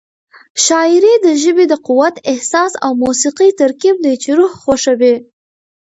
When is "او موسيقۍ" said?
2.85-3.49